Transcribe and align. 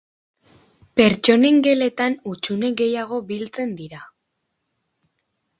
Pertsonen 1.01 1.59
geletan 1.67 2.17
hutsune 2.31 2.73
gehiago 2.81 3.23
biltzen 3.31 3.79
dira. 3.83 4.05